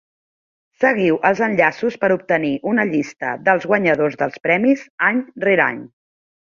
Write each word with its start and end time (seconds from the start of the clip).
Seguiu 0.83 1.19
els 1.29 1.41
enllaços 1.49 1.99
per 2.05 2.09
obtenir 2.17 2.51
una 2.73 2.87
llista 2.95 3.37
dels 3.51 3.71
guanyadors 3.73 4.21
dels 4.25 4.45
premis, 4.49 4.89
any 5.15 5.25
rere 5.49 5.73
any. 5.73 5.83